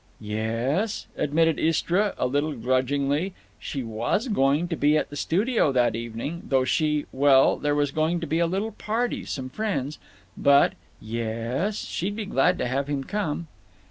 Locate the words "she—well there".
6.63-7.75